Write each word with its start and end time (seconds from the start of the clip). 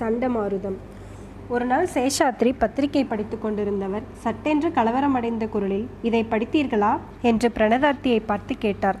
சண்டமாருதம். 0.00 0.76
ஒரு 1.48 1.64
நாள் 1.64 1.86
சேஷாத்ரி 1.94 2.50
பத்திரிகை 2.58 3.04
படித்துக் 3.04 3.44
கொண்டிருந்தவர் 3.44 4.04
சட்டென்று 4.24 4.68
கலவரமடைந்த 4.68 5.44
குரலில் 5.48 5.86
இதை 6.02 6.22
படித்தீர்களா? 6.30 6.92
என்று 7.22 7.48
பிரணதார்த்தியை 7.56 8.20
பார்த்து 8.26 8.54
கேட்டார். 8.58 8.98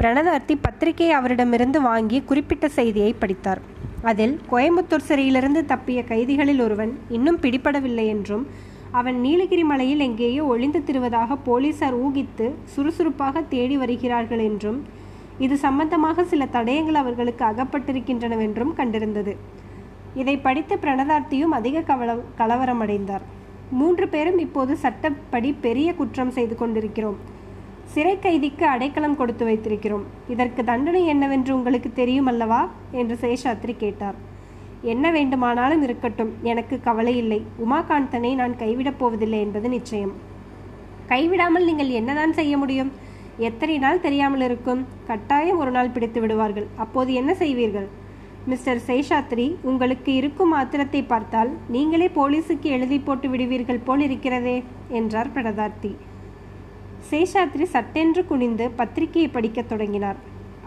பிரணதார்த்தி 0.00 0.54
பத்திரிகையை 0.56 1.14
அவரிடமிருந்து 1.16 1.80
வாங்கி 1.80 2.20
குறிப்பிட்ட 2.20 2.68
செய்தியை 2.68 3.12
படித்தார். 3.12 3.62
அதில் 4.02 4.34
கோயம்புத்தூர் 4.50 5.08
சிறையிலிருந்து 5.08 5.60
தப்பிய 5.64 6.00
கைதிகளில் 6.04 6.60
ஒருவன் 6.60 6.92
இன்னும் 7.08 7.38
பிடிபடவில்லை 7.38 8.06
என்றும் 8.06 8.46
அவன் 8.90 9.20
நீலகிரி 9.20 9.64
மலையில் 9.64 10.00
எங்கேயோ 10.00 10.44
ஒளிந்து 10.44 10.80
திருவதாக 10.84 11.36
போலீசார் 11.48 11.96
ஊகித்து 12.04 12.46
சுறுசுறுப்பாக 12.64 13.42
தேடி 13.54 13.76
வருகிறார்கள் 13.76 14.38
என்றும் 14.38 14.78
இது 15.38 15.56
சம்பந்தமாக 15.56 16.24
சில 16.24 16.44
தடயங்கள் 16.52 17.00
அவர்களுக்கு 17.02 17.44
அகப்பட்டிருக்கின்றனவென்றும் 17.44 18.72
கண்டிருந்தது. 18.76 19.32
இதை 20.22 20.34
படித்த 20.46 20.78
பிரணதார்த்தியும் 20.82 21.56
அதிக 21.58 21.86
கவல 21.90 22.10
கலவரமடைந்தார். 22.38 23.24
மூன்று 23.78 24.06
பேரும் 24.12 24.38
இப்போது 24.44 24.72
சட்டப்படி 24.84 25.50
பெரிய 25.66 25.88
குற்றம் 25.98 26.36
செய்து 26.36 26.54
கொண்டிருக்கிறோம். 26.60 27.18
சிறை 27.92 28.14
கைதிக்கு 28.24 28.64
அடைக்கலம் 28.74 29.18
கொடுத்து 29.18 29.44
வைத்திருக்கிறோம். 29.48 30.06
இதற்கு 30.32 30.62
தண்டனை 30.70 31.02
என்னவென்று 31.12 31.52
உங்களுக்கு 31.58 31.90
தெரியும் 32.00 32.30
அல்லவா 32.32 32.60
என்று 33.00 33.14
சேஷாத்ரி 33.24 33.74
கேட்டார். 33.82 34.16
என்ன 34.92 35.06
வேண்டுமானாலும் 35.16 35.84
இருக்கட்டும் 35.86 36.32
எனக்கு 36.50 36.76
கவலை 36.80 37.14
இல்லை. 37.22 37.40
உமாகாந்தனை 37.64 38.32
நான் 38.40 38.56
கைவிடப் 38.62 38.98
போவதில்லை 38.98 39.40
என்பது 39.46 39.68
நிச்சயம். 39.76 40.12
கைவிடாமல் 41.12 41.68
நீங்கள் 41.68 41.96
என்னதான் 42.00 42.36
செய்ய 42.40 42.54
முடியும்? 42.62 42.90
எத்தனை 43.48 43.78
நாள் 43.84 44.04
தெரியாமல் 44.06 44.44
இருக்கும் 44.48 44.82
கட்டாயம் 45.06 45.60
ஒரு 45.62 45.70
நாள் 45.70 45.94
பிடித்து 45.96 46.20
விடுவார்கள். 46.20 46.68
அப்போது 46.84 47.10
என்ன 47.20 47.32
செய்வீர்கள்? 47.42 47.88
மிஸ்டர் 48.50 48.80
சேஷாத்ரி 48.86 49.46
உங்களுக்கு 49.70 50.10
இருக்கும் 50.18 50.52
ஆத்திரத்தை 50.58 51.00
பார்த்தால் 51.06 51.50
நீங்களே 51.74 52.06
போலீஸுக்கு 52.18 52.68
எழுதி 52.76 52.98
போட்டு 52.98 53.26
விடுவீர்கள் 53.28 53.84
போல் 53.86 54.02
இருக்கிறதே 54.06 54.54
என்றார் 54.98 55.30
பிரதார்த்தி. 55.32 55.90
சேஷாத்ரி 57.10 57.66
சட்டென்று 57.74 58.22
குனிந்து 58.30 58.66
பத்திரிகையை 58.78 59.28
படிக்கத் 59.36 59.68
தொடங்கினார். 59.72 60.18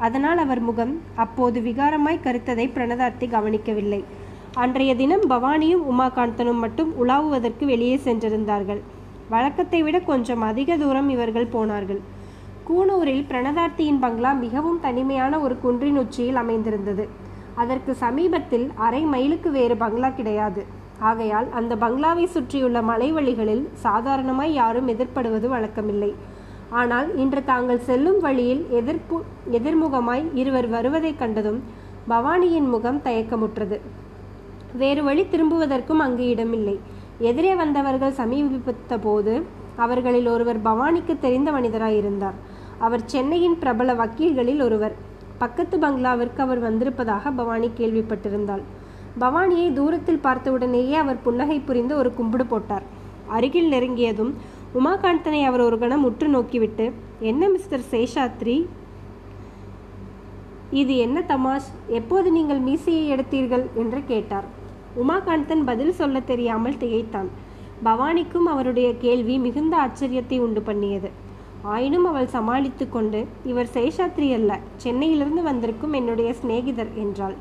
அதனால் 0.08 0.42
அவர் 0.44 0.62
முகம் 0.68 0.94
அப்போது 1.24 1.60
விகாரமாய் 1.62 2.24
கருத்ததை 2.26 2.66
பிரணதார்த்தி 2.76 3.30
கவனிக்கவில்லை. 3.36 4.02
அன்றைய 4.64 4.92
தினம் 5.02 5.26
பவானியும் 5.30 5.84
உமாகாந்தனும் 5.94 6.62
மட்டும் 6.66 6.94
உலாவுவதற்கு 7.04 7.66
வெளியே 7.74 7.98
சென்றிருந்தார்கள். 8.06 8.82
வழக்கத்தை 9.34 9.82
விட 9.88 9.98
கொஞ்சம் 10.12 10.46
அதிக 10.52 10.78
தூரம் 10.78 11.10
இவர்கள் 11.10 11.52
போனார்கள். 11.58 12.02
கூனூரில் 12.70 13.26
பிரணதார்த்தியின் 13.30 14.02
பங்களா 14.06 14.32
மிகவும் 14.46 14.80
தனிமையான 14.80 15.34
ஒரு 15.46 15.56
குன்றின் 15.64 16.00
உச்சியில் 16.06 16.42
அமைந்திருந்தது. 16.46 17.06
அதற்கு 17.62 17.94
சமீபத்தில் 17.94 18.66
அரை 18.76 19.02
மைலுக்கு 19.04 19.50
வேறு 19.52 19.76
பங்களா 19.78 20.10
கிடையாது. 20.10 20.62
ஆகையால் 21.00 21.48
அந்த 21.52 21.76
பங்களாவை 21.76 22.26
சுற்றியுள்ள 22.26 22.82
மலைவழிகளில் 22.82 23.64
சாதாரணமாய் 23.86 24.54
யாரும் 24.54 24.88
எதிர்ப்படுவது 24.88 25.48
வழக்கமில்லை. 25.50 26.12
ஆனால் 26.70 27.08
இன்று 27.18 27.44
தாங்கள் 27.44 27.80
செல்லும் 27.80 28.20
வழியில் 28.20 28.62
எதிர்ப்பு 28.70 29.24
எதிர்முகமாய் 29.52 30.28
இருவர் 30.34 30.68
வருவதைக் 30.68 31.20
கண்டதும் 31.20 31.60
பவானியின் 32.10 32.70
முகம் 32.70 33.02
தயக்கமுற்றது. 33.04 33.80
வேறு 34.74 35.04
வழி 35.04 35.24
திரும்புவதற்கும் 35.24 36.00
அங்கு 36.00 36.26
இடமில்லை. 36.28 36.80
எதிரே 37.20 37.56
வந்தவர்கள் 37.56 38.12
சமீபித்த 38.12 38.98
போது 38.98 39.34
அவர்களில் 39.76 40.28
ஒருவர் 40.28 40.62
பவானிக்கு 40.62 41.20
தெரிந்த 41.20 41.52
மனிதராயிருந்தார். 41.52 42.38
அவர் 42.80 43.06
சென்னையின் 43.06 43.60
பிரபல 43.60 43.94
வக்கீல்களில் 43.94 44.62
ஒருவர். 44.62 44.96
பக்கத்து 45.42 45.76
பங்களாவிற்கு 45.80 46.40
அவர் 46.46 46.60
வந்திருப்பதாக 46.60 47.32
பவானி 47.40 47.70
கேள்விப்பட்டிருந்தாள். 47.80 48.64
பவானியை 49.22 49.68
தூரத்தில் 49.74 50.24
பார்த்தவுடனேயே 50.26 50.96
அவர் 51.04 51.24
புன்னகை 51.26 51.58
புரிந்து 51.60 51.94
ஒரு 52.02 52.10
கும்பிடு 52.14 52.46
போட்டார். 52.46 52.86
அருகில் 53.36 53.72
நெருங்கியதும் 53.72 54.32
உமாகாந்தனை 54.80 55.42
அவர் 55.46 55.64
ஒரு 55.68 55.78
கணம் 55.80 56.06
உற்று 56.10 56.28
நோக்கிவிட்டு 56.28 56.86
என்ன 57.30 57.50
மிஸ்டர் 57.50 57.86
சேஷாத்ரி? 57.92 58.58
இது 60.82 60.94
என்ன 61.06 61.20
தமாஷ்? 61.28 61.70
எப்போது 62.00 62.28
நீங்கள் 62.32 62.62
மீசையை 62.68 63.06
எடுத்தீர்கள்? 63.16 63.66
என்று 63.76 64.02
கேட்டார். 64.12 64.48
உமாகாந்தன் 65.04 65.64
பதில் 65.66 65.98
சொல்ல 66.00 66.20
தெரியாமல் 66.32 66.78
திகைத்தான். 66.78 67.30
பவானிக்கும் 67.86 68.48
அவருடைய 68.54 68.90
கேள்வி 68.98 69.36
மிகுந்த 69.38 69.76
ஆச்சரியத்தை 69.78 70.40
உண்டு 70.40 70.62
பண்ணியது. 70.62 71.12
ஆயினும் 71.64 72.06
அவள் 72.06 72.28
சமாளித்து 72.28 72.90
கொண்டு 72.90 73.28
இவர் 73.44 73.70
சேஷாத்ரி 73.74 74.34
அல்ல 74.34 74.60
சென்னையிலிருந்து 74.78 75.44
வந்திருக்கும் 75.44 75.94
என்னுடைய 75.94 76.34
சிநேகிதர் 76.34 76.90
என்றாள். 76.96 77.34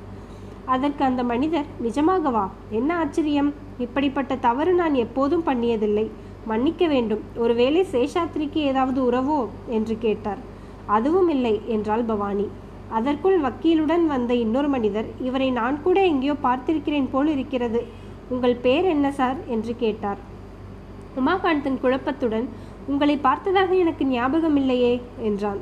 அதற்கு 0.65 1.05
அந்த 1.05 1.25
மனிதர் 1.25 1.65
நிஜமாகவா 1.83 2.49
என்ன 2.71 2.97
ஆச்சரியம்? 2.97 3.55
இப்படிப்பட்ட 3.79 4.37
தவறு 4.37 4.73
நான் 4.73 4.95
எப்போதும் 4.95 5.47
பண்ணியதில்லை. 5.47 6.11
மன்னிக்க 6.45 6.87
வேண்டும். 6.87 7.21
ஒருவேளை 7.37 7.87
சேஷாத்ரிக்கு 7.93 8.55
ஏதாவது 8.55 9.11
உறவோ? 9.11 9.47
என்று 9.69 9.99
கேட்டார். 9.99 10.39
அதுவும் 10.87 11.29
இல்லை 11.29 11.61
என்றாள் 11.67 12.03
பவானி. 12.03 12.49
அதற்குள் 12.89 13.41
வக்கீலுடன் 13.41 14.07
வந்த 14.07 14.35
இன்னொரு 14.35 14.69
மனிதர் 14.69 15.07
இவரை 15.21 15.51
நான் 15.51 15.83
கூட 15.83 16.05
எங்கேயோ 16.05 16.33
பார்த்திருக்கிறேன் 16.33 17.09
போல் 17.13 17.27
இருக்கிறது. 17.27 17.87
உங்கள் 18.29 18.57
பேர் 18.57 18.85
என்ன 18.85 19.13
சார்? 19.13 19.37
என்று 19.47 19.77
கேட்டார். 19.77 20.19
உமாகாந்தன் 21.17 21.79
குழப்பத்துடன் 21.83 22.49
உங்களை 22.87 23.17
பார்த்ததாக 23.17 23.75
எனக்கு 23.75 24.05
ஞாபகம் 24.05 24.57
இல்லையே 24.57 25.03
என்றான். 25.19 25.59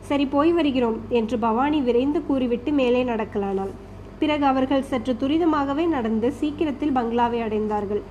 சரி 0.00 0.26
போய் 0.26 0.52
வருகிறோம் 0.52 1.00
என்று 1.08 1.38
பவானி 1.38 1.80
விரைந்து 1.80 2.26
கூறிவிட்டு 2.26 2.72
மேலே 2.72 3.04
நடக்கலானாள். 3.04 3.72
பிறகு 4.18 4.44
அவர்கள் 4.44 4.82
சற்று 4.82 5.16
துரிதமாகவே 5.20 5.88
நடந்து 5.88 6.32
சீக்கிரத்தில் 6.32 6.96
பங்களாவை 6.96 7.40
அடைந்தார்கள். 7.42 8.02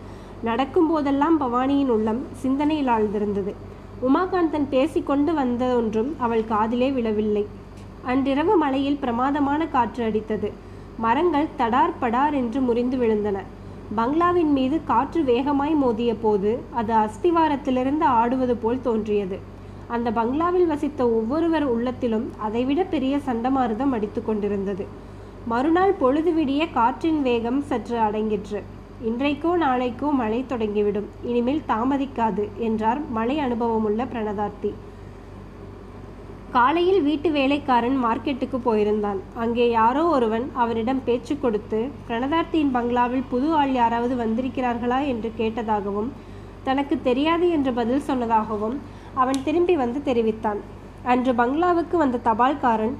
நடக்கும் 0.44 0.88
போதெல்லாம் 0.88 1.42
பவானியின் 1.42 1.88
உள்ளம் 1.88 2.26
சிந்தனையில் 2.34 2.88
ஆழ்ந்திருந்தது. 2.88 3.54
உமாகாந்தன் 4.08 4.68
பேசிக்கொண்டு 4.70 5.34
வந்த 5.34 5.76
ஒன்றும் 5.76 6.16
அவள் 6.18 6.46
காதிலே 6.46 6.92
விழவில்லை. 6.92 7.48
அன்றிரவு 8.04 8.58
மலையில் 8.58 8.98
பிரமாதமான 8.98 9.68
காற்று 9.68 10.04
அடித்தது. 10.10 10.52
மரங்கள் 10.98 11.48
தடார் 11.58 12.00
படார் 12.00 12.34
என்று 12.34 12.62
முறிந்து 12.62 12.98
விழுந்தன. 12.98 13.38
பங்களாவின் 13.96 14.52
மீது 14.52 14.82
காற்று 14.86 15.22
வேகமாய் 15.24 15.76
மோதிய 15.76 16.16
போது 16.16 16.60
அது 16.72 16.94
அஸ்திவாரத்திலிருந்து 16.94 18.02
ஆடுவது 18.02 18.56
போல் 18.56 18.82
தோன்றியது. 18.82 19.40
அந்த 19.88 20.12
பங்களாவில் 20.12 20.68
வசித்த 20.68 21.10
ஒவ்வொருவர் 21.10 21.64
உள்ளத்திலும் 21.64 22.32
அதைவிட 22.38 22.84
பெரிய 22.84 23.18
சண்டமாரதம் 23.18 23.90
அடித்து 23.90 24.22
கொண்டிருந்தது. 24.24 24.86
மறுநாள் 25.46 25.94
பொழுது 25.94 26.32
விடிய 26.32 26.72
காற்றின் 26.72 27.22
வேகம் 27.22 27.62
சற்று 27.62 27.98
அடங்கிற்று. 28.00 28.62
இன்றைக்கோ 29.06 29.52
நாளைக்கோ 29.66 30.12
மழை 30.12 30.46
தொடங்கிவிடும். 30.50 31.10
இனிமேல் 31.24 31.62
தாமதிக்காது 31.68 32.46
என்றார் 32.58 33.02
மழை 33.10 33.40
அனுபவமுள்ள 33.40 34.06
பிரணதார்த்தி. 34.06 34.74
காலையில் 36.54 37.02
வீட்டு 37.08 37.30
வேலைக்காரன் 37.32 37.98
மார்க்கெட்டுக்கு 38.04 38.58
போயிருந்தான். 38.68 39.20
அங்கே 39.44 39.66
யாரோ 39.70 40.04
ஒருவன் 40.16 40.46
அவனிடம் 40.62 41.02
பேச்சு 41.08 41.34
கொடுத்து 41.40 41.80
பிரணதார்த்தியின் 42.08 42.72
பங்களாவில் 42.76 43.28
புது 43.30 43.48
ஆள் 43.60 43.74
யாராவது 43.74 44.16
வந்திருக்கிறார்களா? 44.16 45.00
என்று 45.12 45.32
கேட்டதாகவும் 45.38 46.10
தனக்கு 46.64 46.96
தெரியாது 47.02 47.46
என்று 47.50 47.74
பதில் 47.74 48.08
சொன்னதாகவும் 48.08 48.78
அவன் 49.14 49.40
திரும்பி 49.44 49.76
வந்து 49.76 50.02
தெரிவித்தான். 50.10 50.60
அன்று 51.12 51.34
பங்களாவுக்கு 51.42 51.98
வந்த 51.98 52.24
தபால்காரன் 52.30 52.98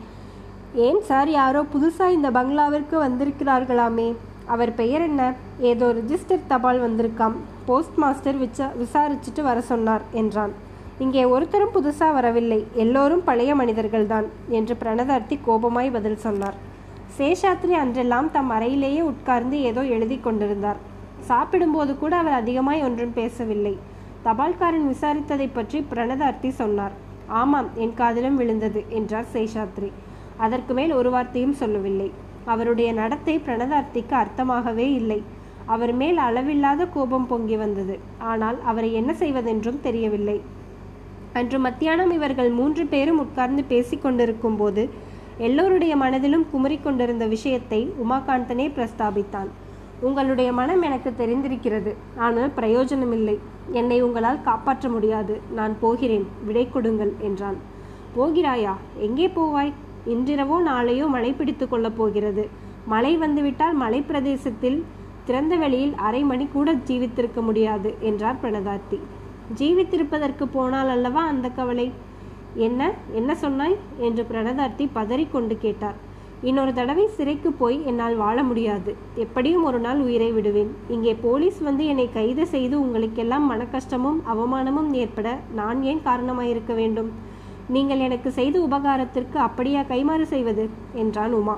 ஏன் 0.88 1.02
சார் 1.10 1.30
யாரோ 1.40 1.62
புதுசாக 1.74 2.16
இந்த 2.20 2.32
பங்களாவிற்கு 2.32 2.96
வந்திருக்கிறார்களாமே? 3.08 4.10
அவர் 4.46 4.74
பெயர் 4.76 5.02
என்ன? 5.02 5.22
ஏதோ 5.72 5.88
ரிஜிஸ்டர் 6.00 6.48
தபால் 6.48 6.86
வந்திருக்காம். 6.88 7.36
போஸ்ட் 7.66 8.00
மாஸ்டர் 8.04 8.42
விசா 8.46 8.68
விசாரிச்சுட்டு 8.84 9.42
வர 9.42 9.60
சொன்னார் 9.62 10.06
என்றான். 10.12 10.54
இங்கே 11.04 11.22
ஒருத்தரும் 11.34 11.74
புதுசாக 11.76 12.16
வரவில்லை. 12.16 12.58
எல்லோரும் 12.84 13.24
பழைய 13.28 13.52
மனிதர்கள்தான் 13.60 14.28
என்று 14.58 14.74
பிரணதார்த்தி 14.82 15.36
கோபமாய் 15.46 15.92
பதில் 15.96 16.20
சொன்னார். 16.26 16.58
சேஷாத்ரி 17.18 17.74
அன்றெல்லாம் 17.82 18.28
தம் 18.36 18.52
அறையிலேயே 18.56 19.02
உட்கார்ந்து 19.12 19.58
ஏதோ 19.70 19.84
எழுதி 19.96 20.18
கொண்டிருந்தார். 20.26 20.82
சாப்பிடும்போது 21.30 21.94
கூட 22.02 22.14
அவர் 22.22 22.36
அதிகமாய் 22.42 22.86
ஒன்றும் 22.88 23.16
பேசவில்லை. 23.20 23.74
தபால்காரன் 24.26 24.88
விசாரித்ததை 24.92 25.48
பற்றி 25.58 25.80
பிரணதார்த்தி 25.94 26.52
சொன்னார். 26.62 26.94
ஆமாம் 27.42 27.72
என் 27.84 27.98
காதிலும் 28.02 28.38
விழுந்தது 28.42 28.82
என்றார் 29.00 29.32
சேஷாத்ரி. 29.34 29.90
அதற்கு 30.46 30.74
மேல் 30.78 30.94
ஒரு 31.00 31.10
வார்த்தையும் 31.16 31.58
சொல்லவில்லை. 31.64 32.12
அவருடைய 32.54 32.90
நடத்தை 33.02 33.36
பிரணதார்த்திக்கு 33.48 34.16
அர்த்தமாகவே 34.24 34.88
இல்லை. 35.00 35.20
அவர் 35.74 35.94
மேல் 36.04 36.20
அளவில்லாத 36.28 36.86
கோபம் 36.94 37.28
பொங்கி 37.32 37.58
வந்தது. 37.66 37.96
ஆனால் 38.32 38.58
அவரை 38.72 38.90
என்ன 39.00 39.12
செய்வதென்றும் 39.24 39.84
தெரியவில்லை. 39.90 40.40
அன்று 41.34 41.60
மத்தியானம் 41.60 42.12
இவர்கள் 42.12 42.50
மூன்று 42.50 42.86
பேரும் 42.86 43.20
உட்கார்ந்து 43.20 43.64
பேசிக் 43.64 44.02
கொண்டிருக்கும் 44.02 44.56
போது 44.56 44.90
எல்லோருடைய 45.38 45.96
மனதிலும் 45.96 46.46
குமரிக் 46.54 46.84
கொண்டிருந்த 46.84 47.26
விஷயத்தை 47.26 47.94
உமாகாந்தனே 48.04 48.66
பிரஸ்தாபித்தான். 48.76 49.50
உங்களுடைய 50.02 50.54
மனம் 50.54 50.82
எனக்கு 50.82 51.14
தெரிந்திருக்கிறது. 51.18 51.96
ஆனால் 52.16 52.50
பிரயோஜனமில்லை. 52.50 53.40
என்னை 53.72 54.02
உங்களால் 54.02 54.42
காப்பாற்ற 54.42 54.90
முடியாது. 54.90 55.42
நான் 55.54 55.76
போகிறேன். 55.80 56.28
விடை 56.46 56.70
கொடுங்கள் 56.70 57.14
என்றான். 57.20 57.58
போகிறாயா? 58.18 58.74
எங்கே 58.98 59.28
போவாய்? 59.28 59.74
இன்றிரவோ 60.08 60.62
நாளையோ 60.62 61.06
மழை 61.06 61.32
பிடித்து 61.32 61.70
கொள்ளப் 61.70 61.98
போகிறது. 61.98 62.48
மழை 62.86 63.18
வந்துவிட்டால் 63.18 63.74
மலை 63.74 64.02
பிரதேசத்தில் 64.02 64.86
திறந்த 65.26 65.56
வெளியில் 65.56 65.96
அரை 65.96 66.22
மணி 66.22 66.48
கூட 66.54 66.74
ஜீவித்திருக்க 66.74 67.42
முடியாது 67.42 67.96
என்றார் 68.00 68.40
பிரணதார்த்தி. 68.44 69.00
ஜீவித்திருப்பதற்கு 69.58 70.46
போனால் 70.52 70.88
அல்லவா 70.88 71.24
அந்த 71.24 71.50
கவலை? 71.50 71.92
என்ன? 72.56 72.92
என்ன 73.12 73.36
சொன்னாய்? 73.36 73.76
என்று 73.98 74.26
பிரணதார்த்தி 74.32 74.90
பதறிக்கொண்டு 74.96 75.58
கேட்டார். 75.58 76.08
இன்னொரு 76.42 76.74
தடவை 76.74 77.08
சிறைக்கு 77.08 77.52
போய் 77.52 77.86
என்னால் 77.86 78.16
வாழ 78.16 78.44
முடியாது. 78.44 78.96
எப்படியும் 79.16 79.64
ஒரு 79.64 79.80
நாள் 79.80 80.00
உயிரை 80.00 80.32
விடுவேன். 80.32 80.76
இங்கே 80.88 81.14
போலீஸ் 81.14 81.60
வந்து 81.60 81.86
என்னை 81.86 82.10
கைது 82.14 82.48
செய்து 82.48 82.82
உங்களுக்கெல்லாம் 82.82 83.52
மனக்கஷ்டமும் 83.52 84.20
அவமானமும் 84.34 84.94
ஏற்பட 84.94 85.40
நான் 85.54 85.84
ஏன் 85.84 86.02
காரணமாயிருக்க 86.06 86.74
வேண்டும்? 86.76 87.12
நீங்கள் 87.68 88.00
எனக்கு 88.00 88.32
செய்த 88.32 88.60
உபகாரத்திற்கு 88.60 89.38
அப்படியா 89.38 89.82
கைமாறு 89.82 90.22
செய்வது? 90.22 90.70
என்றான் 90.94 91.34
உமா. 91.34 91.58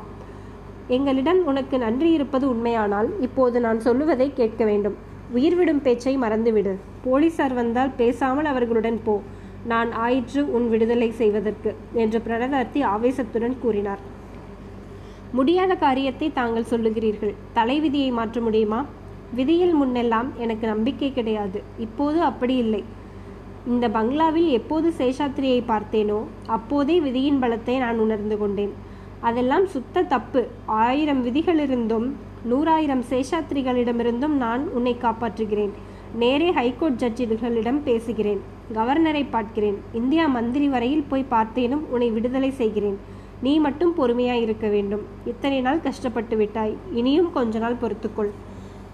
எங்களிடம் 0.87 1.45
உனக்கு 1.45 1.77
நன்றி 1.77 2.11
இருப்பது 2.11 2.49
உண்மையானால் 2.49 3.19
இப்போது 3.19 3.59
நான் 3.59 3.79
சொல்லுவதை 3.79 4.33
கேட்க 4.33 4.65
வேண்டும். 4.65 5.09
உயிர்விடும் 5.35 5.81
பேச்சை 5.85 6.13
மறந்துவிடு. 6.17 6.73
போலீசார் 7.03 7.53
வந்தால் 7.53 7.91
பேசாமல் 7.97 8.45
அவர்களுடன் 8.45 8.99
போ. 9.03 9.15
நான் 9.71 9.91
ஆயிற்று 9.91 10.41
உன் 10.55 10.69
விடுதலை 10.69 11.11
செய்வதற்கு 11.11 11.71
என்று 11.93 12.19
பிரணதார்த்தி 12.19 12.81
ஆவேசத்துடன் 12.93 13.55
கூறினார். 13.59 14.01
முடியாத 15.31 15.75
காரியத்தை 15.75 16.27
தாங்கள் 16.33 16.71
சொல்லுகிறீர்கள். 16.71 17.35
தலைவிதியை 17.53 18.09
மாற்ற 18.11 18.41
முடியுமா? 18.41 18.79
விதியில் 19.35 19.75
முன்னெல்லாம் 19.81 20.29
எனக்கு 20.37 20.65
நம்பிக்கை 20.67 21.09
கிடையாது. 21.13 21.59
இப்போது 21.77 22.21
அப்படி 22.21 22.55
இல்லை. 22.55 22.81
இந்த 23.67 23.85
பங்களாவில் 23.89 24.49
எப்போது 24.59 24.87
சேஷாத்திரியை 24.97 25.59
பார்த்தேனோ 25.67 26.19
அப்போதே 26.55 26.95
விதியின் 26.99 27.41
பலத்தை 27.43 27.75
நான் 27.77 27.99
உணர்ந்து 27.99 28.37
கொண்டேன். 28.37 28.73
அதெல்லாம் 29.21 29.65
சுத்த 29.67 30.03
தப்பு. 30.13 30.41
ஆயிரம் 30.65 31.21
விதிகளிருந்தும் 31.27 32.07
நூறாயிரம் 32.49 33.03
சேஷாத்திரிகளிடமிருந்தும் 33.09 34.35
நான் 34.43 34.69
உன்னை 34.69 34.97
காப்பாற்றுகிறேன். 35.01 35.73
நேரே 36.15 36.51
ஹைகோர்ட் 36.51 36.99
ஜட்ஜிகளிடம் 37.01 37.79
பேசுகிறேன். 37.83 38.41
கவர்னரை 38.73 39.25
பார்க்கிறேன். 39.29 39.77
இந்தியா 39.93 40.27
மந்திரி 40.27 40.69
வரையில் 40.69 41.09
போய் 41.09 41.31
பார்த்தேனும் 41.31 41.83
உன்னை 41.89 42.11
விடுதலை 42.11 42.51
செய்கிறேன். 42.51 42.97
நீ 43.41 43.59
மட்டும் 43.59 43.93
பொறுமையாய் 43.97 44.41
இருக்க 44.41 44.67
வேண்டும். 44.67 45.03
இத்தனை 45.25 45.61
நாள் 45.61 45.79
கஷ்டப்பட்டு 45.79 46.37
விட்டாய். 46.37 46.77
இனியும் 46.91 47.31
கொஞ்ச 47.31 47.59
நாள் 47.59 47.79
பொறுத்துக்கொள். 47.83 48.31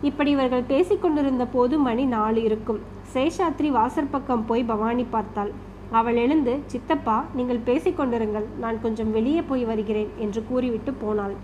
இப்படி 0.02 0.32
இவர்கள் 0.32 0.70
பேசிக்கொண்டிருந்த 0.74 1.46
போது 1.46 1.80
மணி 1.80 2.06
நாலு 2.06 2.44
இருக்கும். 2.44 2.80
சேஷாத்ரி 3.14 3.72
வாசற்பக்கம் 3.80 4.46
போய் 4.46 4.64
பவானி 4.64 5.04
பார்த்தாள். 5.04 5.52
அவள் 5.92 6.16
எழுந்து 6.16 6.60
சித்தப்பா 6.66 7.26
நீங்கள் 7.36 7.66
பேசிக்கொண்டிருங்கள் 7.66 8.48
நான் 8.60 8.82
கொஞ்சம் 8.82 9.12
வெளியே 9.12 9.42
போய் 9.42 9.66
வருகிறேன் 9.66 10.10
என்று 10.18 10.44
கூறிவிட்டு 10.50 10.94
போனாள். 10.94 11.36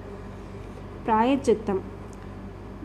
பிராயச்சித்தம். 1.05 1.81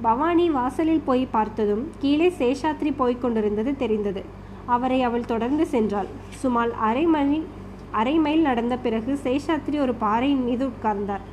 பவானி 0.03 0.45
வாசலில் 0.51 1.07
போய் 1.07 1.25
பார்த்ததும் 1.31 1.85
கீழே 1.99 2.29
சேஷாத்ரி 2.39 2.91
போய்க் 2.97 3.23
கொண்டிருந்தது 3.23 3.77
தெரிந்தது. 3.77 4.23
அவரை 4.75 5.03
அவள் 5.03 5.25
தொடர்ந்து 5.25 5.67
சென்றாள். 5.73 6.09
சுமார் 6.43 6.73
அரை 6.89 7.05
மணி 7.05 7.39
அரை 7.91 8.15
மைல் 8.25 8.41
நடந்த 8.41 8.75
பிறகு 8.77 9.19
சேஷாத்ரி 9.25 9.77
ஒரு 9.81 9.95
பாறையின் 9.95 10.45
மீது 10.45 10.65
உட்கார்ந்தார். 10.71 11.25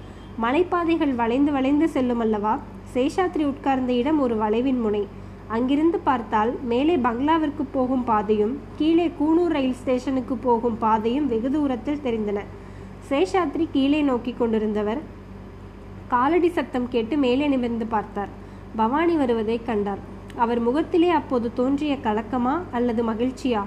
மலைப்பாதைகள் 0.44 1.14
வளைந்து 1.16 1.52
வளைந்து 1.52 1.88
செல்லும் 1.90 2.20
அல்லவா? 2.20 2.54
சேஷாத்ரி 2.94 3.44
உட்கார்ந்த 3.52 3.92
இடம் 3.94 4.20
ஒரு 4.20 4.38
வளைவின் 4.38 4.82
முனை. 4.82 5.04
அங்கிருந்து 5.48 6.00
பார்த்தால் 6.00 6.52
மேலே 6.72 6.96
பங்களாவிற்கு 6.98 7.64
போகும் 7.76 8.04
பாதையும் 8.04 8.54
கீழே 8.78 9.12
கூனூர் 9.20 9.54
ரயில் 9.58 9.80
ஸ்டேஷனுக்கு 9.82 10.36
போகும் 10.36 10.78
பாதையும் 10.78 11.28
வெகு 11.28 11.52
தூரத்தில் 11.52 12.04
தெரிந்தன. 12.06 12.40
சேஷாத்ரி 13.10 13.68
கீழே 13.72 14.02
நோக்கி 14.02 14.36
கொண்டிருந்தவர் 14.40 15.02
காலடி 16.08 16.50
சத்தம் 16.50 16.90
கேட்டு 16.90 17.18
மேலே 17.18 17.48
நிமிர்ந்து 17.48 17.86
பார்த்தார். 17.86 18.44
பவானி 18.76 19.16
வருவதைக் 19.16 19.66
கண்டார். 19.66 20.00
அவர் 20.36 20.60
முகத்திலே 20.60 21.10
அப்போது 21.10 21.54
தோன்றிய 21.54 21.98
கலக்கமா 22.04 22.62
அல்லது 22.72 23.04
மகிழ்ச்சியா? 23.10 23.64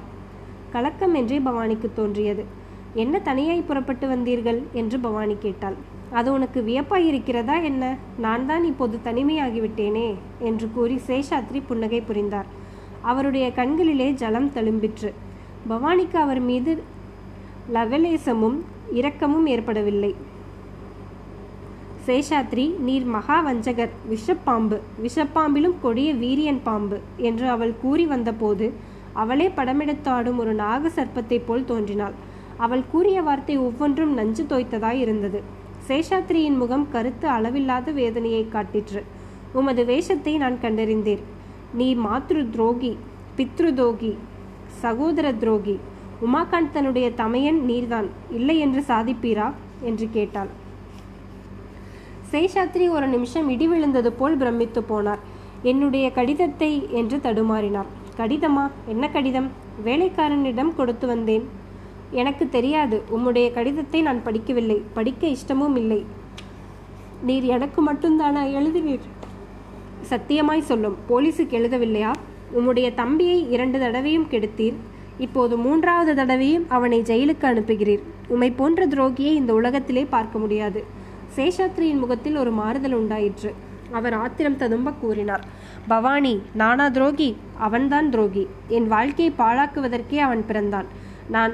கலக்கம் 0.71 1.15
என்றே 1.15 1.39
பவானிக்கு 1.39 1.93
தோன்றியது. 1.95 2.45
என்ன 2.95 3.19
தனியாய் 3.19 3.63
புறப்பட்டு 3.63 4.09
வந்தீர்கள்? 4.09 4.63
என்று 4.73 4.99
பவானி 4.99 5.37
கேட்டாள். 5.39 5.75
அது 6.11 6.33
உனக்கு 6.33 6.63
வியப்பாய் 6.63 7.07
இருக்கிறதா 7.07 7.57
என்ன? 7.57 7.97
நான் 8.19 8.47
தான் 8.47 8.65
இப்போது 8.65 8.99
தனிமையாகிவிட்டேனே 9.05 10.15
என்று 10.39 10.71
கூறி 10.75 11.01
சேஷாத்ரி 11.07 11.63
புன்னகை 11.69 12.01
புரிந்தார். 12.01 12.47
அவருடைய 13.03 13.53
கண்களிலே 13.53 14.11
ஜலம் 14.11 14.51
தழும்பிற்று 14.51 15.13
பவானிக்கு 15.69 16.17
அவர் 16.17 16.41
மீது 16.41 16.83
லவலேசமும் 17.75 18.59
இரக்கமும் 18.93 19.47
ஏற்படவில்லை. 19.47 20.15
சேஷாத்ரி 22.09 22.79
நீர் 22.79 23.05
மகா 23.05 23.47
வஞ்சகர் 23.47 23.89
விஷப்பாம்பு. 24.11 24.81
விஷப்பாம்பிலும் 25.03 25.75
கொடிய 25.83 26.15
வீரியன் 26.15 26.61
பாம்பு 26.63 27.01
என்று 27.17 27.49
அவள் 27.49 27.75
கூறி 27.81 28.07
வந்தபோது 28.07 28.73
அவளே 29.13 29.49
படமெடுத்தாடும் 29.49 30.37
ஒரு 30.37 30.55
நாக 30.55 30.89
சர்ப்பத்தைப் 30.89 31.43
போல் 31.47 31.65
தோன்றினாள். 31.65 32.13
அவள் 32.57 32.83
கூறிய 32.91 33.23
வார்த்தை 33.23 33.59
ஒவ்வொன்றும் 33.59 34.15
நஞ்சு 34.15 34.47
தோய்த்ததாய் 34.49 34.99
இருந்தது. 34.99 35.43
சேஷாத்ரியின் 35.89 36.57
முகம் 36.57 36.91
கருத்து 36.91 37.29
அளவில்லாத 37.29 37.91
வேதனையை 37.91 38.47
காட்டிற்று. 38.53 39.03
உமது 39.53 39.85
வேஷத்தை 39.85 40.37
நான் 40.37 40.59
கண்டறிந்தேன். 40.63 41.23
நீ 41.75 41.95
மாத்ரு 41.95 42.51
துரோகி 42.51 42.97
பித்ரு 43.37 43.73
துரோகி 43.73 44.19
சகோதர 44.67 45.33
துரோகி. 45.33 45.79
உமாகாந்த் 46.27 46.73
தன்னுடைய 46.73 47.11
தமையன் 47.11 47.61
நீர்தான். 47.69 48.09
இல்லை 48.31 48.59
என்று 48.59 48.85
சாதிப்பீரா? 48.89 49.53
என்று 49.81 50.09
கேட்டாள். 50.13 50.67
சேஷாத்ரி 52.31 52.91
ஒரு 52.91 53.07
நிமிஷம் 53.07 53.49
இடி 53.49 53.69
விழுந்தது 53.69 54.13
போல் 54.13 54.37
பிரமித்து 54.37 54.81
போனார். 54.81 55.19
என்னுடைய 55.63 56.13
கடிதத்தை 56.13 56.89
என்று 56.91 57.17
தடுமாறினார். 57.17 57.89
கடிதமா? 58.17 58.71
என்ன 58.87 59.09
கடிதம்? 59.09 59.49
வேலைக்காரனிடம் 59.85 60.75
கொடுத்து 60.77 61.07
வந்தேன். 61.07 61.49
எனக்கு 62.11 62.49
தெரியாது. 62.49 63.03
உம்முடைய 63.17 63.53
கடிதத்தை 63.53 64.03
நான் 64.03 64.21
படிக்கவில்லை. 64.27 64.83
படிக்க 64.95 65.27
இஷ்டமும் 65.27 65.77
இல்லை. 65.77 66.05
நீர் 67.23 67.43
எனக்கு 67.43 67.87
மட்டும்தானா 67.87 68.53
எழுதினீர் 68.53 69.07
சத்தியமாய் 70.11 70.69
சொல்லும். 70.71 70.97
போலீஸுக்கு 71.09 71.57
எழுதவில்லையா? 71.61 72.13
உம்முடைய 72.59 72.95
தம்பியை 72.95 73.51
இரண்டு 73.51 73.79
தடவையும் 73.79 74.27
கெடுத்தீர். 74.31 74.75
இப்போது 75.19 75.57
மூன்றாவது 75.57 76.15
தடவையும் 76.15 76.65
அவனை 76.69 77.01
ஜெயிலுக்கு 77.01 77.45
அனுப்புகிறீர். 77.45 78.03
உம்மை 78.29 78.51
போன்ற 78.51 78.87
துரோகியை 78.87 79.33
இந்த 79.43 79.55
உலகத்திலே 79.55 80.05
பார்க்க 80.05 80.39
முடியாது. 80.39 80.85
சேஷாத்ரியின் 81.37 81.99
முகத்தில் 81.99 82.37
ஒரு 82.37 82.51
மாறுதல் 82.51 82.93
உண்டாயிற்று. 82.93 83.55
அவர் 83.91 84.13
ஆத்திரம் 84.13 84.57
ததும்ப 84.57 84.91
கூறினார். 84.91 85.45
பவானி 85.89 86.43
நானா 86.55 86.89
துரோகி? 86.89 87.37
அவன்தான் 87.59 88.11
துரோகி. 88.11 88.49
என் 88.69 88.89
வாழ்க்கையை 88.89 89.35
பாழாக்குவதற்கே 89.39 90.17
அவன் 90.17 90.47
பிறந்தான். 90.47 90.87
நான் 91.29 91.53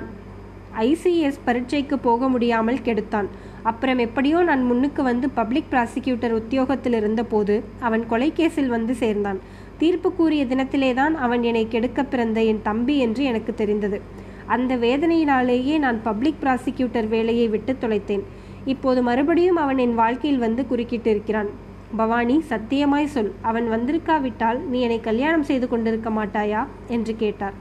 ஐசிஎஸ் 0.79 1.39
பரீட்சைக்கு 1.45 1.99
போக 1.99 2.29
முடியாமல் 2.29 2.77
கெடுத்தான். 2.77 3.27
அப்புறம் 3.63 3.99
எப்படியோ 3.99 4.43
நான் 4.43 4.65
முன்னுக்கு 4.65 5.03
வந்து 5.03 5.31
பப்ளிக் 5.31 5.71
ப்ராசிக்யூட்டர் 5.71 6.31
உத்தியோகத்தில் 6.31 6.93
இருந்தபோது 6.93 7.63
அவன் 7.81 8.05
கொலைக்கேசில் 8.11 8.67
வந்து 8.67 8.95
சேர்ந்தான். 8.95 9.41
தீர்ப்பு 9.79 10.13
கூறிய 10.13 10.45
தினத்திலேதான் 10.45 11.15
அவன் 11.15 11.43
என்னை 11.43 11.69
கெடுக்க 11.69 12.05
பிறந்த 12.05 12.43
என் 12.43 12.61
தம்பி 12.63 12.99
என்று 12.99 13.25
எனக்கு 13.25 13.55
தெரிந்தது. 13.55 14.01
அந்த 14.47 14.77
வேதனையினாலேயே 14.77 15.79
நான் 15.79 16.03
பப்ளிக் 16.03 16.43
ப்ராசிக்யூட்டர் 16.43 17.09
வேலையை 17.09 17.49
விட்டு 17.49 17.77
தொலைத்தேன். 17.81 18.23
இப்போது 18.65 19.03
மறுபடியும் 19.03 19.57
அவன் 19.57 19.79
என் 19.79 19.95
வாழ்க்கையில் 19.95 20.39
வந்து 20.39 20.67
குறுக்கிட்டு 20.67 21.11
இருக்கிறான் 21.11 21.49
பவானி 21.97 22.43
சத்தியமாய் 22.49 23.05
சொல். 23.05 23.33
அவன் 23.43 23.71
வந்திருக்காவிட்டால் 23.71 24.59
நீ 24.59 24.81
என்னை 24.81 25.01
கல்யாணம் 25.01 25.43
செய்து 25.43 25.69
கொண்டிருக்க 25.69 26.11
மாட்டாயா? 26.11 26.67
என்று 26.89 27.17
கேட்டார். 27.17 27.53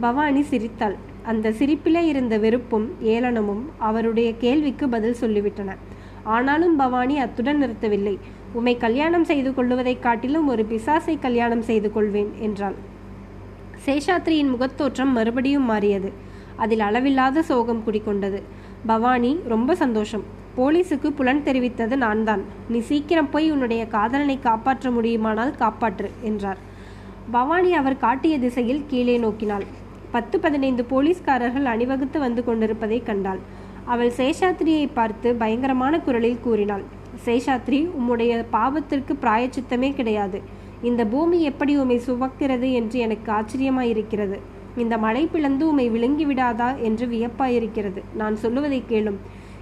பவானி 0.00 0.42
சிரித்தாள். 0.42 0.96
அந்த 1.22 1.50
சிரிப்பிலே 1.50 2.04
இருந்த 2.04 2.38
வெறுப்பும் 2.38 2.90
ஏளனமும் 3.02 3.62
அவருடைய 3.78 4.36
கேள்விக்கு 4.36 4.88
பதில் 4.88 5.16
சொல்லிவிட்டன. 5.20 5.76
ஆனாலும் 6.22 6.76
பவானி 6.76 7.18
அத்துடன் 7.18 7.62
நிறுத்தவில்லை. 7.62 8.18
உம்மை 8.52 8.76
கல்யாணம் 8.76 9.24
செய்து 9.24 9.50
கொள்ளுவதைக் 9.50 10.02
காட்டிலும் 10.02 10.46
ஒரு 10.46 10.66
பிசாசை 10.70 11.18
கல்யாணம் 11.18 11.62
செய்து 11.62 11.92
கொள்வேன் 11.92 12.32
என்றாள். 12.38 12.74
சேஷாத்ரியின் 13.86 14.48
முகத்தோற்றம் 14.48 15.12
மறுபடியும் 15.12 15.64
மாறியது. 15.64 16.12
அதில் 16.56 16.80
அளவில்லாத 16.80 17.42
சோகம் 17.42 17.82
குடிக்கொண்டது 17.86 18.42
பவானி 18.86 19.38
ரொம்ப 19.48 19.74
சந்தோஷம். 19.74 20.42
போலீஸுக்கு 20.56 21.08
புலன் 21.18 21.44
தெரிவித்தது 21.46 21.94
நான் 22.04 22.24
தான் 22.28 22.42
நீ 22.72 22.78
சீக்கிரம் 22.90 23.30
போய் 23.34 23.46
உன்னுடைய 23.54 23.82
காதலனை 23.94 24.36
காப்பாற்ற 24.48 24.90
முடியுமானால் 24.96 25.52
காப்பாற்று 25.62 26.10
என்றார். 26.30 26.60
பவானி 27.36 27.70
அவர் 27.80 28.02
காட்டிய 28.04 28.34
திசையில் 28.38 28.82
கீழே 28.90 29.16
நோக்கினாள். 29.18 29.66
பத்து 30.14 30.36
பதினைந்து 30.40 30.82
போலீஸ்காரர்கள் 30.90 31.66
அணிவகுத்து 31.74 32.18
வந்து 32.26 32.42
கொண்டிருப்பதை 32.44 32.98
கண்டாள். 33.02 33.40
அவள் 33.92 34.12
சேஷாத்ரியை 34.18 34.84
பார்த்து 34.98 35.28
பயங்கரமான 35.40 35.94
குரலில் 36.00 36.44
கூறினாள் 36.44 36.84
சேஷாத்ரி 37.24 37.78
உம்முடைய 37.98 38.32
பாவத்திற்கு 38.54 39.12
பிராயச்சித்தமே 39.24 39.90
கிடையாது. 39.98 40.38
இந்த 40.88 41.02
பூமி 41.12 41.38
எப்படி 41.50 41.72
உம்மை 41.82 41.98
சுமக்கிறது 42.06 42.68
என்று 42.78 42.96
எனக்கு 43.06 43.28
ஆச்சரியமாயிருக்கிறது. 43.38 44.38
இந்த 44.82 44.94
மழை 45.04 45.22
பிளந்து 45.32 45.64
உம்மை 45.70 45.86
விழுங்கி 45.94 46.24
விடாதா 46.26 46.68
என்று 46.88 47.06
வியப்பாயிருக்கிறது. 47.12 48.00
நான் 48.20 48.36
சொல்லுவதை 48.36 48.80
கேளும். 48.92 49.18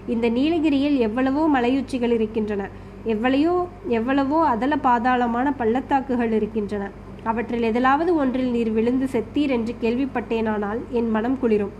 இந்த 0.06 0.28
நீலகிரியில் 0.28 0.98
எவ்வளவோ 0.98 1.48
மலையுச்சிகள் 1.54 2.10
இருக்கின்றன. 2.10 2.68
எவ்வளையோ 3.06 3.66
எவ்வளவோ 3.88 4.46
அதல 4.46 4.76
பாதாளமான 4.76 5.52
பள்ளத்தாக்குகள் 5.56 6.32
இருக்கின்றன. 6.32 6.90
அவற்றில் 7.24 7.62
எதிலாவது 7.62 8.16
ஒன்றில் 8.16 8.50
நீர் 8.50 8.70
விழுந்து 8.70 9.08
செத்தீர் 9.12 9.50
என்று 9.50 9.74
கேள்விப்பட்டேனானால் 9.80 10.80
என் 10.90 11.10
மனம் 11.10 11.38
குளிரும். 11.38 11.72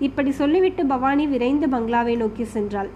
இப்படி 0.00 0.30
சொல்லிவிட்டு 0.30 0.86
பவானி 0.86 1.26
விரைந்து 1.26 1.66
பங்களாவை 1.66 2.16
நோக்கி 2.16 2.42
சென்றாள். 2.42 2.88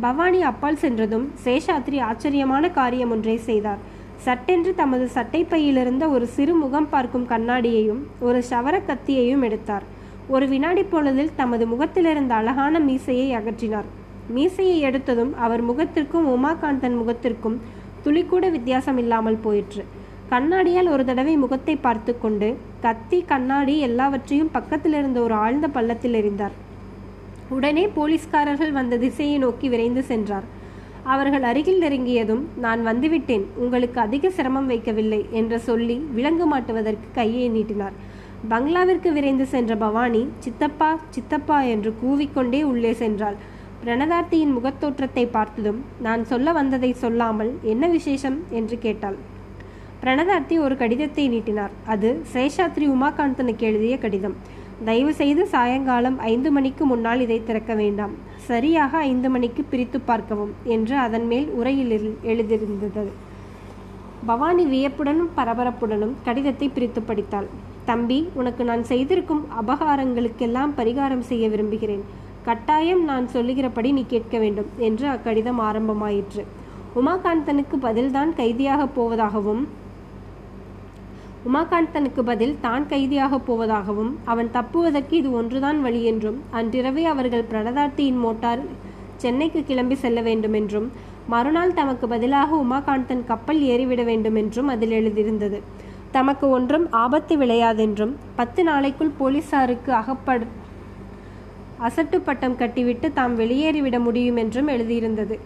பவானி 0.00 0.42
அப்பால் 0.42 0.76
சென்றதும் 0.76 1.30
சேஷாத்ரி 1.44 2.00
ஆச்சரியமான 2.00 2.70
காரியம் 2.70 3.10
ஒன்றை 3.10 3.36
செய்தார். 3.36 3.78
சட்டென்று 4.16 4.74
தமது 4.74 5.10
சட்டைப்பையிலிருந்த 5.14 6.08
ஒரு 6.08 6.26
சிறு 6.26 6.54
முகம் 6.54 6.88
பார்க்கும் 6.88 7.28
கண்ணாடியையும் 7.28 8.02
ஒரு 8.20 8.42
சவர 8.50 8.82
கத்தியையும் 8.86 9.42
எடுத்தார். 9.42 9.82
ஒரு 10.28 10.48
வினாடி 10.48 10.82
பொழுதில் 10.82 11.30
தமது 11.36 11.66
முகத்திலிருந்த 11.66 12.34
அழகான 12.34 12.78
மீசையை 12.78 13.34
அகற்றினார். 13.34 13.84
மீசையை 14.36 14.76
எடுத்ததும் 14.88 15.32
அவர் 15.44 15.62
முகத்திற்கும் 15.70 16.26
உமாகாந்தன் 16.36 16.96
முகத்திற்கும் 17.00 17.56
துளிக்கூட 18.04 18.44
வித்தியாசம் 18.56 18.98
இல்லாமல் 19.02 19.42
போயிற்று. 19.44 19.82
கண்ணாடியால் 20.32 20.90
ஒரு 20.94 21.04
தடவை 21.04 21.34
முகத்தை 21.36 21.74
பார்த்து 21.76 22.12
கொண்டு 22.18 22.48
கத்தி 22.84 23.18
கண்ணாடி 23.30 23.74
எல்லாவற்றையும் 23.88 24.52
பக்கத்தில் 24.56 24.96
இருந்த 24.98 25.18
ஒரு 25.20 25.34
ஆழ்ந்த 25.44 25.68
பள்ளத்தில் 25.68 26.16
எறிந்தார். 26.20 26.54
உடனே 27.56 27.84
போலீஸ்காரர்கள் 27.96 28.72
வந்த 28.78 28.98
திசையை 29.04 29.36
நோக்கி 29.44 29.68
விரைந்து 29.68 30.02
சென்றார். 30.10 30.46
அவர்கள் 31.12 31.44
அருகில் 31.50 31.82
நெருங்கியதும் 31.84 32.42
நான் 32.64 32.80
வந்துவிட்டேன். 32.86 33.44
உங்களுக்கு 33.56 33.98
அதிக 34.00 34.30
சிரமம் 34.30 34.70
வைக்கவில்லை 34.70 35.20
என்று 35.40 35.58
சொல்லி 35.68 35.96
விலங்கு 36.16 36.46
மாட்டுவதற்கு 36.52 37.08
கையை 37.18 37.46
நீட்டினார். 37.48 37.96
பங்களாவிற்கு 38.48 39.10
விரைந்து 39.12 39.46
சென்ற 39.54 39.72
பவானி 39.76 40.22
சித்தப்பா 40.44 40.90
சித்தப்பா 41.14 41.58
என்று 41.72 41.90
கூவிக்கொண்டே 42.02 42.60
உள்ளே 42.72 42.92
சென்றாள். 43.02 43.38
பிரணதார்த்தியின் 43.84 44.54
முகத்தோற்றத்தை 44.56 45.22
பார்த்ததும் 45.34 45.78
நான் 46.06 46.22
சொல்ல 46.24 46.52
வந்ததை 46.52 46.90
சொல்லாமல் 47.02 47.52
என்ன 47.72 47.84
விசேஷம்? 47.88 48.36
என்று 48.50 48.76
கேட்டாள். 48.78 49.16
பிரணதார்த்தி 50.02 50.56
ஒரு 50.64 50.74
கடிதத்தை 50.76 51.24
நீட்டினார். 51.28 51.72
அது 51.86 52.08
சேஷாத்ரி 52.34 52.86
உமாகாந்தனுக்கு 52.96 53.64
எழுதிய 53.70 53.98
கடிதம். 53.98 54.36
தயவு 54.84 55.14
செய்து 55.14 55.42
சாயங்காலம் 55.46 56.18
ஐந்து 56.32 56.50
மணிக்கு 56.50 56.84
முன்னால் 56.84 57.20
இதை 57.20 57.38
திறக்க 57.48 57.72
வேண்டாம். 57.74 58.14
சரியாக 58.50 58.92
ஐந்து 59.10 59.30
மணிக்கு 59.30 59.64
பிரித்து 59.72 60.00
பார்க்கவும் 60.00 60.52
என்று 60.76 60.96
அதன் 61.06 61.26
மேல் 61.26 61.48
உரையில் 61.60 62.14
எழுதியிருந்தது. 62.32 63.10
பவானி 64.26 64.64
வியப்புடனும் 64.74 65.34
பரபரப்புடனும் 65.36 66.16
கடிதத்தை 66.24 66.68
பிரித்து 66.68 67.02
படித்தாள். 67.02 67.50
தம்பி 67.84 68.18
உனக்கு 68.40 68.62
நான் 68.64 68.82
செய்திருக்கும் 68.84 69.44
அபகாரங்களுக்கெல்லாம் 69.60 70.72
பரிகாரம் 70.76 71.28
செய்ய 71.30 71.44
விரும்புகிறேன். 71.48 72.04
கட்டாயம் 72.50 73.02
நான் 73.04 73.26
சொல்லுகிறபடி 73.28 73.88
நீ 73.92 74.02
கேட்க 74.08 74.36
வேண்டும் 74.38 74.70
என்று 74.86 75.06
அக்கடிதம் 75.08 75.60
ஆரம்பமாயிற்று. 75.66 76.42
உமாகாந்தனுக்கு 77.00 77.76
பதில்தான் 77.82 78.30
கைதியாக 78.36 78.86
போவதாகவும் 78.96 79.62
உமாகாந்தனுக்கு 81.48 82.22
பதில் 82.30 82.54
தான் 82.60 82.84
கைதியாக 82.88 83.34
போவதாகவும் 83.48 84.10
அவன் 84.24 84.48
தப்புவதற்கு 84.52 85.14
இது 85.20 85.28
ஒன்றுதான் 85.32 85.78
வழி 85.82 86.00
என்றும் 86.04 86.38
அன்றிரவே 86.50 87.04
அவர்கள் 87.12 87.46
பிரணதார்த்தியின் 87.50 88.20
மோட்டார் 88.24 88.64
சென்னைக்கு 89.16 89.62
கிளம்பி 89.64 89.94
செல்ல 89.94 90.20
வேண்டும் 90.20 90.52
என்றும் 90.52 90.88
மறுநாள் 91.26 91.72
தமக்கு 91.72 92.08
பதிலாக 92.08 92.60
உமாகாந்தன் 92.64 93.24
கப்பல் 93.24 93.60
ஏறிவிட 93.72 94.04
வேண்டும் 94.04 94.38
என்றும் 94.42 94.68
அதில் 94.68 94.96
எழுதியிருந்தது. 95.00 95.60
தமக்கு 96.10 96.46
ஒன்றும் 96.50 96.86
ஆபத்து 97.04 97.36
விளையாதென்றும் 97.36 98.14
பத்து 98.36 98.62
நாளைக்குள் 98.64 99.16
போலீசாருக்கு 99.18 99.92
அகப்பட 99.92 100.46
அசட்டு 101.86 102.16
பட்டம் 102.24 102.56
கட்டிவிட்டு 102.60 103.08
தாம் 103.12 103.34
வெளியேறிவிட 103.38 103.98
முடியும் 104.06 104.38
என்றும் 104.42 104.68
எழுதியிருந்தது. 104.68 105.36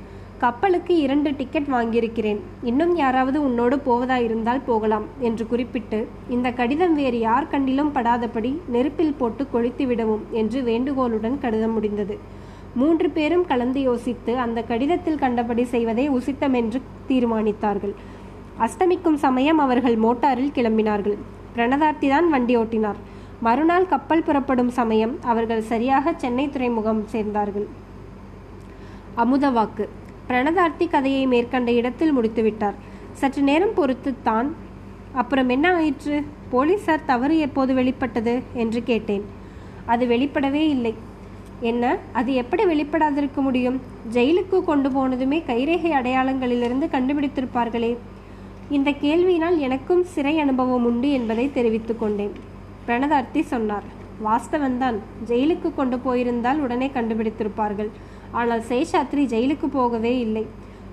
கப்பலுக்கு 0.43 0.95
இரண்டு 1.03 1.31
டிக்கெட் 1.37 1.69
வாங்கியிருக்கிறேன். 1.75 2.41
இன்னும் 2.71 2.95
யாராவது 2.97 3.39
உன்னோடு 3.49 3.77
போவதா 3.85 4.17
இருந்தால் 4.25 4.65
போகலாம் 4.67 5.07
என்று 5.21 5.45
குறிப்பிட்டு 5.47 5.99
இந்த 6.37 6.49
கடிதம் 6.61 6.95
வேறு 6.95 7.19
யார் 7.19 7.51
கண்ணிலும் 7.53 7.93
படாதபடி 7.97 8.53
நெருப்பில் 8.75 9.17
போட்டு 9.21 9.45
கொளுத்து 9.53 9.87
விடவும் 9.87 10.25
என்று 10.41 10.61
வேண்டுகோளுடன் 10.71 11.39
கடிதம் 11.45 11.73
முடிந்தது. 11.73 12.17
மூன்று 12.81 13.09
பேரும் 13.17 13.47
கலந்து 13.53 13.81
யோசித்து 13.81 14.33
அந்த 14.45 14.61
கடிதத்தில் 14.73 15.23
கண்டபடி 15.25 15.65
செய்வதே 15.65 16.07
உசித்தம் 16.19 16.57
என்று 16.63 16.81
தீர்மானித்தார்கள். 17.09 17.95
அஸ்தமிக்கும் 18.67 19.19
சமயம் 19.27 19.59
அவர்கள் 19.59 19.97
மோட்டாரில் 19.97 20.55
கிளம்பினார்கள். 20.59 21.19
பிரணதார்த்தி 21.57 22.09
தான் 22.09 22.29
வண்டி 22.31 22.57
ஓட்டினார். 22.57 23.01
மறுநாள் 23.47 23.87
கப்பல் 23.87 24.23
புறப்படும் 24.23 24.71
சமயம் 24.79 25.15
அவர்கள் 25.23 25.63
சரியாக 25.63 26.13
சென்னை 26.17 26.45
துறைமுகம் 26.51 27.01
சேர்ந்தார்கள். 27.13 27.67
அமுதவாக்கு. 29.17 29.85
பிரணதார்த்தி 30.29 30.87
கதையை 30.87 31.27
மேற்கண்ட 31.27 31.73
இடத்தில் 31.73 32.13
முடித்துவிட்டார். 32.13 32.77
சற்று 33.13 33.43
நேரம் 33.43 33.75
பொறுத்து 33.75 34.15
தான் 34.23 34.49
அப்புறம் 35.13 35.49
என்ன 35.49 35.75
ஆயிற்று? 35.75 36.17
போலீசார் 36.51 37.05
தவறு 37.05 37.39
எப்போது 37.39 37.75
வெளிப்பட்டது 37.75 38.35
என்று 38.55 38.83
கேட்டேன். 38.83 39.25
அது 39.87 40.07
வெளிப்படவே 40.07 40.65
இல்லை. 40.77 40.95
என்ன? 41.61 41.97
அது 42.13 42.35
எப்படி 42.35 42.65
வெளிப்படாதிருக்க 42.65 43.41
முடியும்? 43.49 43.79
ஜெயிலுக்கு 44.13 44.65
கொண்டு 44.65 44.89
போனதுமே 44.89 45.39
கைரேகை 45.51 45.93
அடையாளங்களிலிருந்து 46.01 46.89
கண்டுபிடித்திருப்பார்களே. 46.97 47.93
இந்த 48.71 48.91
கேள்வியினால் 48.91 49.59
எனக்கும் 49.69 50.05
சிறை 50.05 50.39
அனுபவம் 50.39 50.85
உண்டு 50.85 51.11
என்பதை 51.11 51.53
தெரிவித்துக் 51.53 52.01
கொண்டேன். 52.01 52.53
பிரணதார்த்தி 52.87 53.43
சொன்னார். 53.53 53.87
வாஸ்தவன்தான் 54.25 54.97
ஜெயிலுக்கு 55.29 55.69
கொண்டு 55.79 55.97
போயிருந்தால் 55.99 56.63
உடனே 56.65 56.89
கண்டுபிடித்திருப்பார்கள். 56.97 57.91
ஆனால் 58.41 58.63
சேஷாத்ரி 58.71 59.23
ஜெயிலுக்கு 59.33 59.69
போகவே 59.79 60.13
இல்லை. 60.27 60.45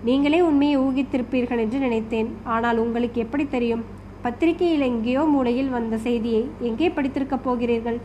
நீங்களே 0.07 0.39
உண்மையை 0.41 0.77
ஊகித்திருப்பீர்கள் 0.85 1.61
என்று 1.63 1.79
நினைத்தேன். 1.79 2.29
ஆனால் 2.55 2.77
உங்களுக்கு 2.77 3.17
எப்படி 3.25 3.45
தெரியும்? 3.55 3.83
பத்திரிகையில் 4.25 4.87
எங்கேயோ 4.89 5.21
மூலையில் 5.33 5.69
வந்த 5.75 5.95
செய்தியை 6.07 6.41
எங்கே 6.69 6.89
படித்திருக்கப் 6.89 7.45
போகிறீர்கள்? 7.45 7.99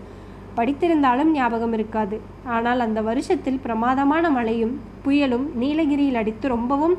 படித்திருந்தாலும் 0.58 1.30
ஞாபகம் 1.38 1.74
இருக்காது. 1.78 2.16
ஆனால் 2.56 2.80
அந்த 2.86 3.00
வருஷத்தில் 3.08 3.62
பிரமாதமான 3.64 4.30
மழையும் 4.36 4.74
புயலும் 5.04 5.46
நீலகிரியில் 5.62 6.20
அடித்து 6.20 6.48
ரொம்பவும் 6.48 6.96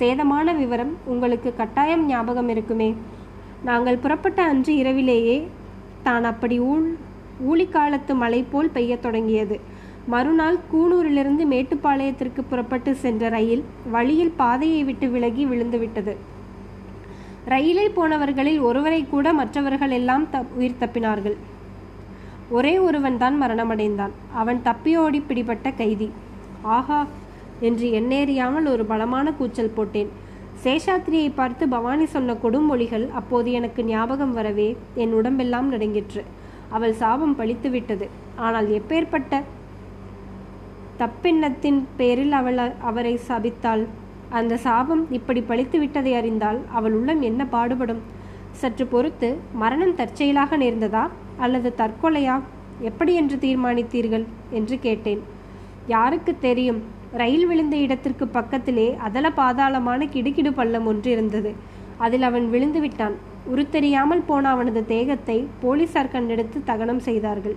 சேதமான 0.00 0.52
விவரம் 0.58 0.92
உங்களுக்கு 1.12 1.50
கட்டாயம் 1.60 2.04
ஞாபகம் 2.06 2.50
இருக்குமே? 2.54 2.90
நாங்கள் 3.68 4.02
புறப்பட்ட 4.02 4.40
அன்று 4.50 4.72
இரவிலேயே 4.82 5.38
தான் 6.02 6.24
அப்படி 6.24 6.60
ஊழ் 6.60 6.88
ஊழிக்காலத்து 7.50 8.14
மழை 8.14 8.42
போல் 8.42 8.70
பெய்யத் 8.74 9.00
தொடங்கியது. 9.00 9.60
மறுநாள் 10.06 10.58
கூனூரிலிருந்து 10.72 11.44
மேட்டுப்பாளையத்திற்கு 11.44 12.42
புறப்பட்டு 12.50 12.94
சென்ற 12.94 13.28
ரயில் 13.28 13.64
வழியில் 13.90 14.32
பாதையை 14.36 14.84
விட்டு 14.84 15.08
விலகி 15.10 15.46
விழுந்துவிட்டது 15.46 16.16
ரயிலில் 17.46 17.96
போனவர்களில் 17.96 18.60
ஒருவரை 18.60 19.06
கூட 19.06 19.32
மற்றவர்கள் 19.32 19.90
எல்லாம் 19.90 20.30
த 20.30 20.44
உயிர் 20.56 20.80
தப்பினார்கள். 20.80 21.36
ஒரே 22.48 22.78
ஒருவன் 22.78 23.18
தான் 23.18 23.42
மரணமடைந்தான். 23.42 24.10
அவன் 24.32 24.60
தப்பியோடி 24.64 25.22
பிடிபட்ட 25.28 25.70
கைதி. 25.70 26.10
ஆஹா! 26.62 27.06
என்று 27.60 27.86
எண்ணேறியாமல் 27.92 28.68
ஒரு 28.68 28.84
பலமான 28.84 29.32
கூச்சல் 29.32 29.74
போட்டேன். 29.76 30.10
சேஷாத்திரியை 30.64 31.28
பார்த்து 31.34 31.64
பவானி 31.68 32.06
சொன்ன 32.14 32.34
கொடுமொழிகள் 32.42 33.06
அப்போது 33.10 33.48
எனக்கு 33.58 33.80
ஞாபகம் 33.84 34.32
வரவே 34.32 34.76
என் 34.94 35.14
உடம்பெல்லாம் 35.18 35.68
நடுங்கிற்று. 35.72 36.22
அவள் 36.68 36.92
சாபம் 36.92 37.34
பழித்து 37.38 37.70
விட்டது 37.70 38.06
ஆனால் 38.46 38.68
எப்பேற்பட்ட 38.78 39.42
தப்பெண்ணத்தின் 41.02 41.80
பேரில் 41.96 42.32
அவள் 42.32 42.58
அவரை 42.90 43.14
சபித்தாள். 43.28 43.84
அந்த 44.38 44.56
சாபம் 44.66 45.02
இப்படி 45.18 45.40
பழித்து 45.40 45.78
விட்டதை 45.78 46.12
அறிந்தால் 46.14 46.60
அவள் 46.78 46.92
உள்ளம் 46.92 47.22
என்ன 47.30 47.42
பாடுபடும்? 47.46 48.02
சற்று 48.60 48.86
பொறுத்து 48.86 49.28
மரணம் 49.62 49.94
தற்செயலாக 49.94 50.56
நேர்ந்ததா? 50.56 51.04
அல்லது 51.38 51.74
தற்கொலையா? 51.78 52.36
எப்படி 52.88 53.14
என்று 53.14 53.36
தீர்மானித்தீர்கள்? 53.36 54.26
என்று 54.50 54.78
கேட்டேன். 54.78 55.22
யாருக்கு 55.86 56.32
தெரியும்? 56.38 56.80
ரயில் 57.18 57.46
விழுந்த 57.46 57.76
இடத்திற்கு 57.76 58.26
பக்கத்திலே 58.28 58.88
அதல 59.06 59.26
பாதாளமான 59.38 60.06
கிடுகிடு 60.14 60.50
பள்ளம் 60.58 60.86
ஒன்று 60.86 61.10
இருந்தது 61.10 61.52
அதில் 62.04 62.22
அவன் 62.22 62.46
விழுந்து 62.50 62.80
விட்டான். 62.80 63.16
உருத்தெரியாமல் 63.52 64.22
போன 64.26 64.44
அவனது 64.48 64.86
தேகத்தை 64.86 65.36
போலீசார் 65.62 66.12
கண்டெடுத்து 66.12 66.58
தகனம் 66.70 67.02
செய்தார்கள். 67.08 67.56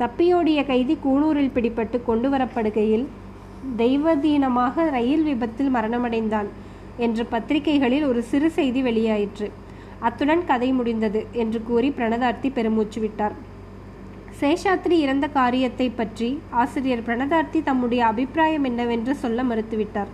தப்பியோடிய 0.00 0.60
கைதி 0.66 0.94
கூனூரில் 1.04 1.54
பிடிபட்டு 1.56 1.98
கொண்டு 2.02 2.28
வரப்படுகையில் 2.34 3.06
தெய்வதீனமாக 3.76 4.90
ரயில் 4.90 5.22
விபத்தில் 5.22 5.74
மரணமடைந்தான் 5.76 6.48
என்று 6.96 7.24
பத்திரிகைகளில் 7.26 8.08
ஒரு 8.10 8.22
சிறு 8.30 8.50
செய்தி 8.50 8.82
வெளியாயிற்று. 8.82 9.48
அத்துடன் 10.00 10.44
கதை 10.44 10.72
முடிந்தது 10.72 11.26
என்று 11.32 11.62
கூறி 11.62 11.90
பிரணதார்த்தி 11.90 12.48
பெருமூச்சு 12.50 13.00
விட்டார். 13.00 13.36
சேஷாத்ரி 14.44 14.96
இறந்த 15.04 15.26
காரியத்தை 15.36 15.84
பற்றி 15.90 16.26
ஆசிரியர் 16.62 17.02
பிரணதார்த்தி 17.04 17.60
தம்முடைய 17.68 18.00
அபிப்பிராயம் 18.08 18.66
என்னவென்று 18.68 19.12
சொல்ல 19.22 19.42
மறுத்துவிட்டார். 19.50 20.10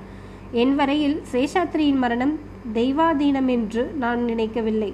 என் 0.63 0.75
வரையில் 0.81 1.17
சேஷாத்ரியின் 1.33 1.99
மரணம் 2.03 2.35
தெய்வாதீனம் 2.77 3.49
என்று 3.55 3.83
நான் 4.03 4.21
நினைக்கவில்லை. 4.31 4.91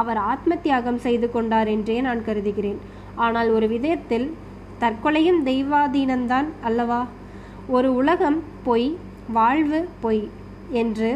அவர் 0.00 0.20
ஆத்ம 0.30 0.56
தியாகம் 0.64 1.02
செய்து 1.06 1.28
கொண்டார் 1.34 1.70
என்றே 1.74 1.98
நான் 2.08 2.24
கருதுகிறேன். 2.28 2.80
ஆனால் 3.26 3.50
ஒரு 3.56 3.68
விதத்தில் 3.74 4.26
தற்கொலையும் 4.82 5.42
தெய்வாதீனம்தான் 5.50 6.48
அல்லவா? 6.70 7.02
ஒரு 7.76 7.90
உலகம் 8.00 8.40
பொய் 8.68 8.90
வாழ்வு 9.38 9.82
பொய் 10.04 10.24
என்று 10.82 11.12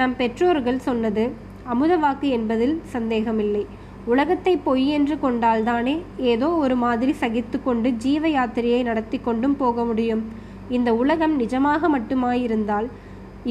நம் 0.00 0.16
பெற்றோர்கள் 0.22 0.86
சொன்னது 0.90 1.26
அமுத 1.74 1.94
வாக்கு 2.06 2.28
என்பதில் 2.38 2.78
சந்தேகமில்லை. 2.96 3.66
உலகத்தை 4.12 4.52
பொய் 4.66 4.84
என்று 4.88 5.14
கொண்டால்தானே 5.22 5.94
ஏதோ 6.32 6.48
ஒரு 6.64 6.76
மாதிரி 6.82 7.12
சகித்து 7.22 7.58
கொண்டு 7.62 7.88
ஜீவ 8.04 8.28
யாத்திரையை 8.28 8.82
நடத்தி 8.82 9.18
கொண்டும் 9.18 9.56
போக 9.56 9.84
முடியும். 9.84 10.22
இந்த 10.76 10.90
உலகம் 11.02 11.34
நிஜமாக 11.40 11.88
மட்டுமாயிருந்தால் 11.94 12.88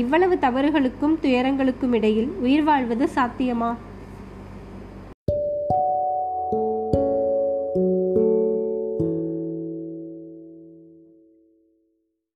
இவ்வளவு 0.01 0.35
தவறுகளுக்கும் 0.45 1.15
துயரங்களுக்கும் 1.23 1.93
இடையில் 1.93 2.29
உயிர் 2.45 2.63
வாழ்வது 2.63 3.05
சாத்தியமா? 3.15 3.69